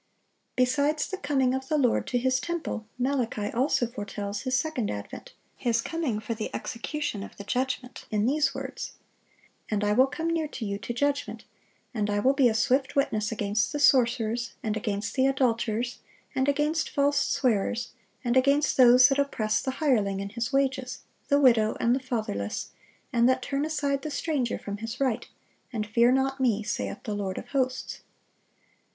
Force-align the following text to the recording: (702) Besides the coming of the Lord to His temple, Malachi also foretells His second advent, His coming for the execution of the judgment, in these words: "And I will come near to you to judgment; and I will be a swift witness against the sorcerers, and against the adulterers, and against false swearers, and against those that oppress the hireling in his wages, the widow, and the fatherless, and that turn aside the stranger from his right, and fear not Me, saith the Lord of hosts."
(702) 0.57 0.65
Besides 0.65 1.07
the 1.11 1.17
coming 1.17 1.53
of 1.53 1.67
the 1.67 1.77
Lord 1.77 2.07
to 2.07 2.17
His 2.17 2.39
temple, 2.39 2.87
Malachi 2.97 3.51
also 3.51 3.85
foretells 3.85 4.41
His 4.41 4.57
second 4.59 4.89
advent, 4.89 5.33
His 5.55 5.79
coming 5.79 6.19
for 6.19 6.33
the 6.33 6.49
execution 6.55 7.21
of 7.21 7.37
the 7.37 7.43
judgment, 7.43 8.07
in 8.09 8.25
these 8.25 8.55
words: 8.55 8.93
"And 9.69 9.83
I 9.83 9.93
will 9.93 10.07
come 10.07 10.31
near 10.31 10.47
to 10.47 10.65
you 10.65 10.79
to 10.79 10.91
judgment; 10.91 11.45
and 11.93 12.09
I 12.09 12.17
will 12.17 12.33
be 12.33 12.49
a 12.49 12.55
swift 12.55 12.95
witness 12.95 13.31
against 13.31 13.71
the 13.71 13.79
sorcerers, 13.79 14.53
and 14.63 14.75
against 14.75 15.13
the 15.13 15.27
adulterers, 15.27 15.99
and 16.33 16.49
against 16.49 16.89
false 16.89 17.23
swearers, 17.23 17.91
and 18.23 18.35
against 18.35 18.77
those 18.77 19.07
that 19.09 19.19
oppress 19.19 19.61
the 19.61 19.69
hireling 19.83 20.19
in 20.19 20.29
his 20.29 20.51
wages, 20.51 21.01
the 21.27 21.39
widow, 21.39 21.77
and 21.79 21.95
the 21.95 21.99
fatherless, 21.99 22.71
and 23.13 23.29
that 23.29 23.43
turn 23.43 23.65
aside 23.65 24.01
the 24.01 24.09
stranger 24.09 24.57
from 24.57 24.77
his 24.77 24.99
right, 24.99 25.27
and 25.71 25.85
fear 25.85 26.11
not 26.11 26.39
Me, 26.39 26.63
saith 26.63 27.03
the 27.03 27.13
Lord 27.13 27.37
of 27.37 27.49
hosts." 27.49 28.01